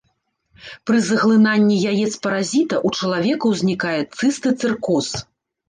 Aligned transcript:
Пры 0.89 0.97
заглынанні 1.09 1.75
яец 1.91 2.13
паразіта 2.25 2.75
ў 2.79 3.03
чалавека 3.03 3.45
ўзнікае 3.55 3.95
цыстыцэркоз. 4.17 5.15